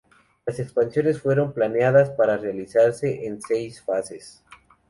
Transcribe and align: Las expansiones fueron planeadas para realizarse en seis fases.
Las 0.47 0.57
expansiones 0.59 1.19
fueron 1.21 1.53
planeadas 1.53 2.09
para 2.09 2.35
realizarse 2.35 3.27
en 3.27 3.39
seis 3.39 3.83
fases. 3.83 4.43